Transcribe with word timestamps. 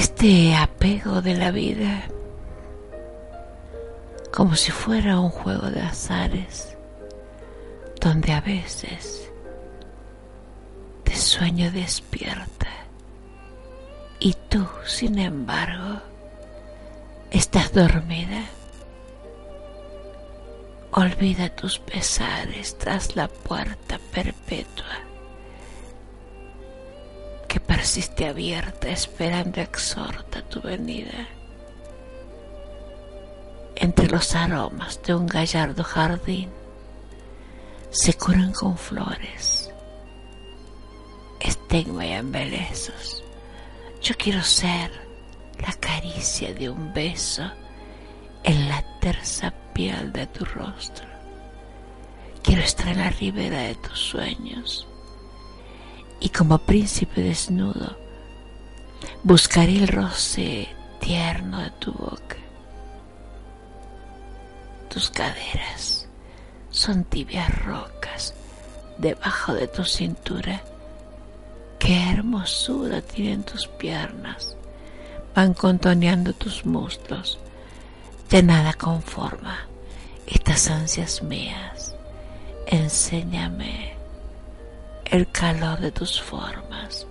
este 0.00 0.56
apego 0.56 1.20
de 1.20 1.34
la 1.34 1.50
vida 1.50 2.04
como 4.32 4.56
si 4.56 4.70
fuera 4.70 5.20
un 5.20 5.28
juego 5.28 5.68
de 5.70 5.82
azares, 5.82 6.74
donde 8.00 8.32
a 8.32 8.40
veces 8.40 9.30
te 11.04 11.14
sueño 11.14 11.70
despierta 11.70 12.68
y 14.20 14.34
tú, 14.48 14.66
sin 14.86 15.18
embargo, 15.18 16.00
estás 17.30 17.70
dormida. 17.74 18.46
Olvida 20.92 21.50
tus 21.50 21.78
pesares 21.78 22.78
tras 22.78 23.16
la 23.16 23.28
puerta 23.28 24.00
perpetua 24.14 25.09
persiste 27.80 28.26
abierta 28.26 28.90
esperando 28.90 29.58
exhorta 29.58 30.42
tu 30.42 30.60
venida. 30.60 31.26
Entre 33.74 34.06
los 34.06 34.34
aromas 34.34 35.00
de 35.02 35.14
un 35.14 35.26
gallardo 35.26 35.82
jardín 35.82 36.50
se 37.88 38.12
curan 38.12 38.52
con 38.52 38.76
flores, 38.76 39.72
estigma 41.40 42.04
y 42.04 42.12
embelezos. 42.12 43.24
Yo 44.02 44.14
quiero 44.18 44.42
ser 44.42 44.90
la 45.66 45.72
caricia 45.80 46.52
de 46.52 46.68
un 46.68 46.92
beso 46.92 47.50
en 48.44 48.68
la 48.68 48.84
terza 49.00 49.54
piel 49.72 50.12
de 50.12 50.26
tu 50.26 50.44
rostro. 50.44 51.08
Quiero 52.42 52.60
estar 52.60 52.88
en 52.88 52.98
la 52.98 53.08
ribera 53.08 53.60
de 53.60 53.74
tus 53.76 53.98
sueños 53.98 54.86
y 56.20 56.28
como 56.28 56.58
príncipe 56.58 57.22
desnudo 57.22 57.96
buscaré 59.22 59.78
el 59.78 59.88
roce 59.88 60.68
tierno 61.00 61.58
de 61.60 61.70
tu 61.72 61.92
boca. 61.92 62.36
Tus 64.88 65.10
caderas 65.10 66.08
son 66.70 67.04
tibias 67.04 67.64
rocas 67.64 68.34
debajo 68.98 69.54
de 69.54 69.68
tu 69.68 69.84
cintura. 69.84 70.62
Qué 71.78 72.10
hermosura 72.10 73.00
tienen 73.00 73.42
tus 73.42 73.66
piernas. 73.66 74.56
Van 75.34 75.54
contoneando 75.54 76.32
tus 76.34 76.66
muslos 76.66 77.38
ya 78.30 78.42
nada 78.42 78.74
conforma 78.74 79.66
estas 80.26 80.70
ansias 80.70 81.20
mías. 81.20 81.96
Enséñame 82.68 83.96
el 85.10 85.30
calor 85.30 85.80
de 85.80 85.90
tus 85.90 86.20
formas. 86.20 87.06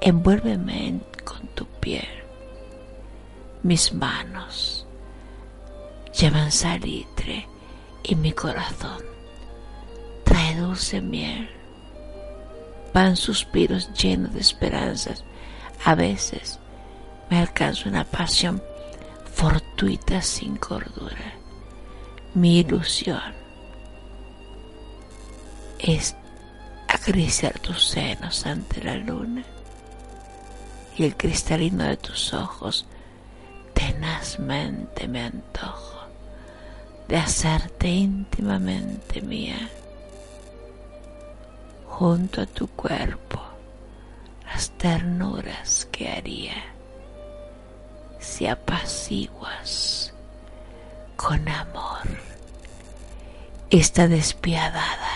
Envuélveme 0.00 1.00
con 1.24 1.46
tu 1.54 1.66
piel. 1.80 2.08
Mis 3.62 3.92
manos 3.92 4.86
llevan 6.18 6.50
salitre 6.50 7.48
y 8.02 8.14
mi 8.14 8.32
corazón 8.32 9.02
trae 10.24 10.56
dulce 10.56 11.00
miel. 11.00 11.48
Van 12.92 13.16
suspiros 13.16 13.92
llenos 13.92 14.34
de 14.34 14.40
esperanzas. 14.40 15.24
A 15.84 15.94
veces 15.94 16.58
me 17.30 17.38
alcanza 17.38 17.88
una 17.88 18.04
pasión 18.04 18.62
fortuita 19.32 20.22
sin 20.22 20.56
cordura. 20.56 21.34
Mi 22.34 22.60
ilusión 22.60 23.34
es 25.78 26.16
acariciar 27.08 27.58
tus 27.60 27.88
senos 27.88 28.44
ante 28.44 28.84
la 28.84 28.94
luna 28.96 29.42
y 30.94 31.04
el 31.04 31.16
cristalino 31.16 31.84
de 31.84 31.96
tus 31.96 32.34
ojos 32.34 32.84
tenazmente 33.72 35.08
me 35.08 35.22
antojo 35.22 36.02
de 37.08 37.16
hacerte 37.16 37.88
íntimamente 37.88 39.22
mía 39.22 39.70
junto 41.86 42.42
a 42.42 42.46
tu 42.46 42.68
cuerpo 42.68 43.40
las 44.44 44.68
ternuras 44.72 45.88
que 45.90 46.10
haría 46.10 46.62
si 48.18 48.46
apaciguas 48.46 50.12
con 51.16 51.48
amor 51.48 52.06
esta 53.70 54.08
despiadada 54.08 55.07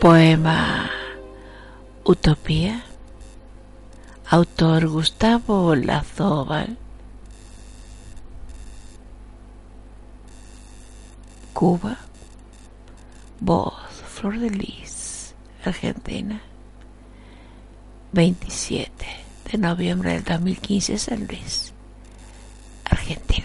Poema 0.00 0.90
Utopía, 2.04 2.82
autor 4.30 4.88
Gustavo 4.88 5.74
Lazóbal, 5.76 6.78
Cuba, 11.52 11.98
voz 13.40 13.74
Flor 14.08 14.38
de 14.38 14.48
Lis, 14.48 15.34
Argentina, 15.66 16.40
27 18.12 19.06
de 19.52 19.58
noviembre 19.58 20.14
del 20.14 20.24
2015, 20.24 20.96
San 20.96 21.26
Luis, 21.26 21.74
Argentina. 22.86 23.39